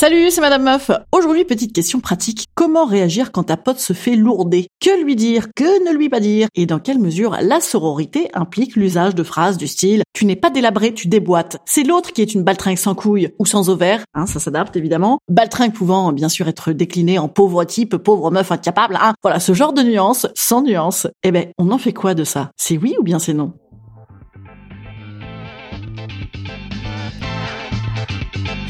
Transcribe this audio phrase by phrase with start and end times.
[0.00, 0.90] Salut, c'est Madame Meuf.
[1.12, 2.46] Aujourd'hui, petite question pratique.
[2.54, 4.66] Comment réagir quand ta pote se fait lourder?
[4.80, 5.48] Que lui dire?
[5.54, 6.48] Que ne lui pas dire?
[6.54, 10.48] Et dans quelle mesure la sororité implique l'usage de phrases du style «Tu n'es pas
[10.48, 11.58] délabré, tu déboîtes».
[11.66, 14.02] C'est l'autre qui est une baltringue sans couilles ou sans ovaire.
[14.14, 15.18] Hein, ça s'adapte évidemment.
[15.28, 18.96] Baltringue pouvant bien sûr être décliné en pauvre type, pauvre meuf incapable.
[18.98, 19.12] Hein.
[19.22, 21.08] Voilà, ce genre de nuance, sans nuance.
[21.24, 22.52] Eh ben, on en fait quoi de ça?
[22.56, 23.52] C'est oui ou bien c'est non?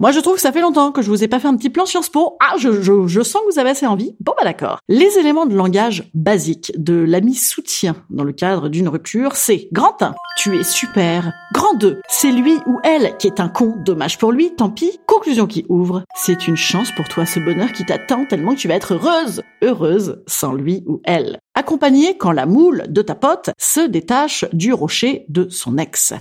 [0.00, 1.68] Moi, je trouve que ça fait longtemps que je vous ai pas fait un petit
[1.68, 2.38] plan Sciences Po.
[2.40, 4.16] Ah, je, je, je sens que vous avez assez envie.
[4.18, 4.78] Bon, bah d'accord.
[4.88, 10.00] Les éléments de langage basiques de l'ami soutien dans le cadre d'une rupture, c'est grand
[10.00, 11.34] 1, tu es super.
[11.52, 14.98] Grand 2, c'est lui ou elle qui est un con, dommage pour lui, tant pis.
[15.06, 18.68] Conclusion qui ouvre, c'est une chance pour toi ce bonheur qui t'attend tellement que tu
[18.68, 21.40] vas être heureuse, heureuse sans lui ou elle.
[21.54, 26.14] Accompagné quand la moule de ta pote se détache du rocher de son ex.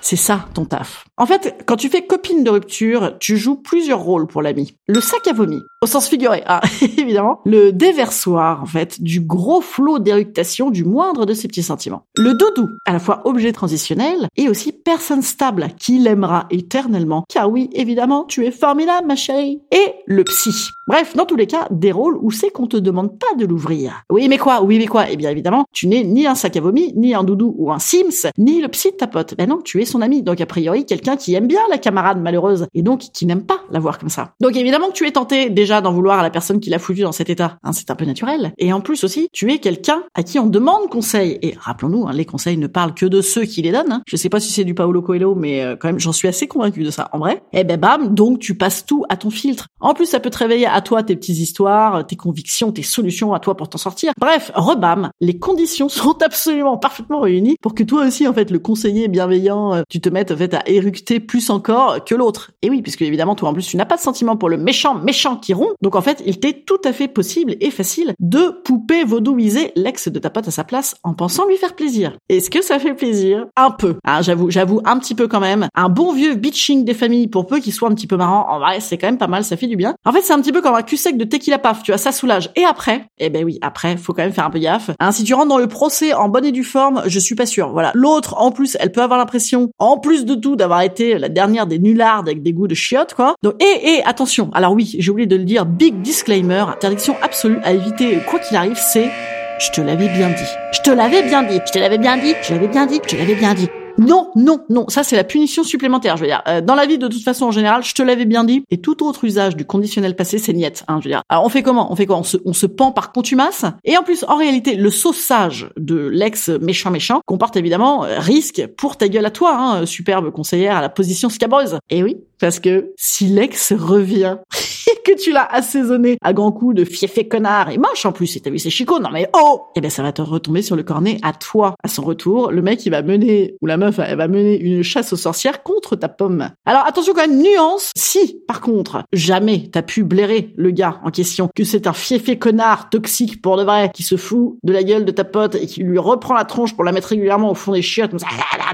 [0.00, 1.05] C'est ça ton taf.
[1.18, 4.76] En fait, quand tu fais copine de rupture, tu joues plusieurs rôles pour l'ami.
[4.86, 6.60] Le sac à vomi, au sens figuré, ah,
[6.98, 7.40] évidemment.
[7.46, 12.02] Le déversoir, en fait, du gros flot d'éructation du moindre de ses petits sentiments.
[12.18, 17.24] Le doudou, à la fois objet transitionnel et aussi personne stable qui l'aimera éternellement.
[17.30, 19.62] Car oui, évidemment, tu es formidable, ma chérie.
[19.70, 20.68] Et le psy.
[20.86, 24.02] Bref, dans tous les cas, des rôles où c'est qu'on te demande pas de l'ouvrir.
[24.10, 24.62] Oui, mais quoi?
[24.62, 25.06] Oui, mais quoi?
[25.10, 27.78] Eh bien, évidemment, tu n'es ni un sac à vomi, ni un doudou ou un
[27.78, 29.34] Sims, ni le psy de ta pote.
[29.36, 30.22] Ben non, tu es son ami.
[30.22, 33.60] Donc, a priori, quelqu'un qui aime bien la camarade malheureuse et donc qui n'aime pas
[33.70, 34.32] la voir comme ça.
[34.40, 37.02] Donc, évidemment que tu es tenté déjà d'en vouloir à la personne qui l'a foutu
[37.02, 37.58] dans cet état.
[37.62, 38.52] Hein, c'est un peu naturel.
[38.58, 41.38] Et en plus aussi, tu es quelqu'un à qui on demande conseil.
[41.42, 43.92] Et rappelons-nous, hein, les conseils ne parlent que de ceux qui les donnent.
[43.92, 44.02] Hein.
[44.06, 46.48] Je sais pas si c'est du Paolo Coelho, mais euh, quand même, j'en suis assez
[46.48, 47.08] convaincu de ça.
[47.12, 49.68] En vrai, eh ben bam, donc tu passes tout à ton filtre.
[49.80, 53.34] En plus, ça peut te réveiller à toi tes petites histoires, tes convictions, tes solutions
[53.34, 54.12] à toi pour t'en sortir.
[54.18, 58.58] Bref, rebam, les conditions sont absolument parfaitement réunies pour que toi aussi, en fait, le
[58.58, 60.95] conseiller bienveillant, euh, tu te mettes en fait à éructer
[61.26, 62.50] plus encore que l'autre.
[62.62, 64.94] Et oui, puisque évidemment, toi en plus, tu n'as pas de sentiment pour le méchant
[64.94, 65.74] méchant qui rompt.
[65.82, 70.08] Donc en fait, il t'est tout à fait possible et facile de poupée vaudouiser l'ex
[70.08, 72.16] de ta pote à sa place en pensant lui faire plaisir.
[72.28, 73.46] Est-ce que ça fait plaisir?
[73.56, 73.96] Un peu.
[74.04, 75.68] Ah, j'avoue, j'avoue un petit peu quand même.
[75.74, 78.46] Un bon vieux bitching des familles pour peu qu'il soit un petit peu marrant.
[78.50, 79.94] En vrai, c'est quand même pas mal, ça fait du bien.
[80.04, 81.98] En fait, c'est un petit peu comme un cul sec de tequila paf, tu vois,
[81.98, 82.50] ça soulage.
[82.56, 84.90] Et après, eh ben oui, après, faut quand même faire un peu gaffe.
[85.00, 87.46] Hein, si tu rentres dans le procès en bonne et due forme, je suis pas
[87.46, 87.72] sûr.
[87.72, 87.92] Voilà.
[87.94, 91.66] L'autre, en plus, elle peut avoir l'impression, en plus de tout, d'avoir été la dernière
[91.66, 93.34] des nullards avec des goûts de chiottes, quoi.
[93.42, 94.50] Donc, et, et, attention.
[94.54, 98.56] Alors oui, j'ai oublié de le dire, big disclaimer, interdiction absolue à éviter quoi qu'il
[98.56, 99.10] arrive, c'est
[99.58, 100.50] je te l'avais bien dit.
[100.72, 101.60] Je te l'avais bien dit.
[101.66, 102.34] Je te l'avais bien dit.
[102.42, 103.00] Je l'avais bien dit.
[103.02, 103.68] Je te l'avais bien dit.
[103.98, 106.16] Non, non, non, ça c'est la punition supplémentaire.
[106.16, 108.24] Je veux dire, euh, dans la vie de toute façon en général, je te l'avais
[108.24, 108.64] bien dit.
[108.70, 110.84] Et tout autre usage du conditionnel passé, c'est niette.
[110.88, 111.22] Hein, je veux dire.
[111.28, 111.92] Alors on fait comment?
[111.92, 112.16] On fait quoi?
[112.16, 113.64] On se, on se pend par contumace.
[113.84, 118.66] Et en plus, en réalité, le saussage de l'ex méchant méchant comporte évidemment euh, risque
[118.76, 121.78] pour ta gueule à toi, hein, superbe conseillère à la position scabreuse.
[121.90, 124.36] Et oui, parce que si l'ex revient
[125.06, 128.40] que tu l'as assaisonné à grands coups de fiefé connard et moche en plus, et
[128.40, 130.82] t'as vu ses chicots, non mais oh Eh ben ça va te retomber sur le
[130.82, 131.76] cornet à toi.
[131.84, 134.82] À son retour, le mec il va mener, ou la meuf elle va mener une
[134.82, 136.50] chasse aux sorcières contre ta pomme.
[136.64, 141.12] Alors attention quand même, nuance, si par contre jamais t'as pu blairer le gars en
[141.12, 144.82] question, que c'est un fiefé connard toxique pour de vrai, qui se fout de la
[144.82, 147.54] gueule de ta pote et qui lui reprend la tronche pour la mettre régulièrement au
[147.54, 148.26] fond des chiottes, ça,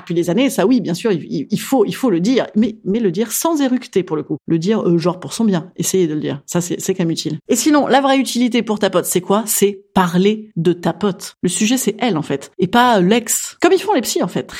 [0.02, 3.00] depuis des années, ça oui, bien sûr, il, faut, il faut le dire, mais, mais
[3.00, 4.36] le dire sans éructer pour le coup.
[4.46, 5.70] Le dire euh, genre pour son bien.
[5.76, 6.40] Essayez de le dire.
[6.46, 7.38] Ça c'est quand même utile.
[7.48, 9.44] Et sinon, la vraie utilité pour ta pote, c'est quoi?
[9.46, 11.36] C'est parler de ta pote.
[11.42, 13.56] Le sujet c'est elle en fait, et pas l'ex.
[13.60, 14.52] Comme ils font les psys en fait.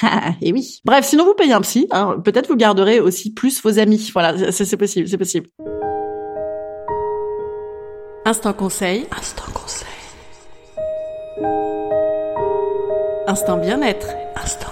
[0.43, 0.81] et oui.
[0.85, 4.11] Bref, sinon vous payez un psy, hein, peut-être vous garderez aussi plus vos amis.
[4.12, 5.49] Voilà, c'est possible, c'est possible.
[8.25, 9.06] Instant conseil.
[9.19, 9.88] Instant conseil.
[13.26, 14.08] Instant bien-être.
[14.37, 14.71] Instant bien-être.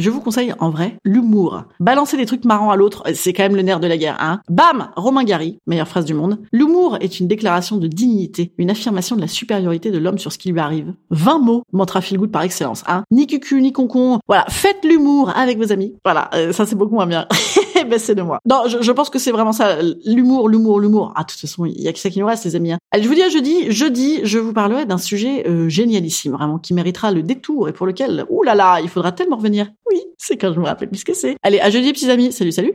[0.00, 1.64] Je vous conseille en vrai l'humour.
[1.78, 4.40] Balancer des trucs marrants à l'autre, c'est quand même le nerf de la guerre, hein.
[4.48, 6.38] Bam Romain Gary, meilleure phrase du monde.
[6.52, 10.38] L'humour est une déclaration de dignité, une affirmation de la supériorité de l'homme sur ce
[10.38, 10.94] qui lui arrive.
[11.10, 13.04] 20 mots, mantra feel good par excellence, hein.
[13.10, 14.18] Ni cucu, ni concon.
[14.26, 15.94] Voilà, faites l'humour avec vos amis.
[16.04, 17.26] Voilà, euh, ça c'est beaucoup moins bien.
[17.98, 18.38] c'est de moi.
[18.48, 21.12] Non, je, je pense que c'est vraiment ça, l'humour, l'humour, l'humour.
[21.16, 22.72] Ah, de toute façon, il y a que ça qui nous reste, les amis.
[22.72, 22.78] Hein.
[22.90, 23.70] Allez, je vous dis à jeudi.
[23.70, 27.86] Jeudi, je vous parlerai d'un sujet euh, génialissime, vraiment, qui méritera le détour et pour
[27.86, 29.70] lequel, ouh là là, il faudra tellement revenir.
[29.90, 31.36] Oui, c'est quand je me rappelle plus ce que c'est.
[31.42, 32.32] Allez, à jeudi, petits amis.
[32.32, 32.74] Salut, salut.